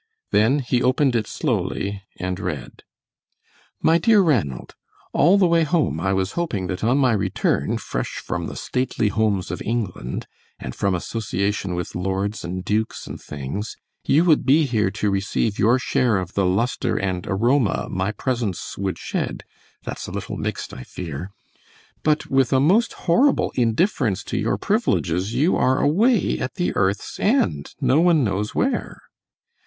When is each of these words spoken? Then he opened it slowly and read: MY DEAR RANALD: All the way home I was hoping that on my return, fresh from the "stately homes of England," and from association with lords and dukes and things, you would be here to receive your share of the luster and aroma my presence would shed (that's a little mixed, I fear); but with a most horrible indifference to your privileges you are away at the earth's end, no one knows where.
Then 0.31 0.57
he 0.61 0.81
opened 0.81 1.15
it 1.15 1.27
slowly 1.27 2.01
and 2.19 2.39
read: 2.39 2.81
MY 3.83 3.99
DEAR 3.99 4.23
RANALD: 4.23 4.73
All 5.13 5.37
the 5.37 5.45
way 5.45 5.63
home 5.63 5.99
I 5.99 6.11
was 6.11 6.31
hoping 6.31 6.65
that 6.65 6.83
on 6.83 6.97
my 6.97 7.13
return, 7.13 7.77
fresh 7.77 8.15
from 8.17 8.47
the 8.47 8.55
"stately 8.55 9.09
homes 9.09 9.51
of 9.51 9.61
England," 9.61 10.25
and 10.57 10.73
from 10.73 10.95
association 10.95 11.75
with 11.75 11.93
lords 11.93 12.43
and 12.43 12.65
dukes 12.65 13.05
and 13.05 13.21
things, 13.21 13.77
you 14.03 14.25
would 14.25 14.43
be 14.43 14.65
here 14.65 14.89
to 14.89 15.11
receive 15.11 15.59
your 15.59 15.77
share 15.77 16.17
of 16.17 16.33
the 16.33 16.47
luster 16.47 16.97
and 16.97 17.27
aroma 17.27 17.87
my 17.87 18.11
presence 18.11 18.79
would 18.79 18.97
shed 18.97 19.43
(that's 19.83 20.07
a 20.07 20.11
little 20.11 20.35
mixed, 20.35 20.73
I 20.73 20.81
fear); 20.81 21.29
but 22.01 22.25
with 22.25 22.51
a 22.51 22.59
most 22.59 22.93
horrible 23.05 23.51
indifference 23.53 24.23
to 24.23 24.37
your 24.39 24.57
privileges 24.57 25.35
you 25.35 25.55
are 25.57 25.79
away 25.79 26.39
at 26.39 26.55
the 26.55 26.75
earth's 26.75 27.19
end, 27.19 27.75
no 27.79 28.01
one 28.01 28.23
knows 28.23 28.55
where. 28.55 29.03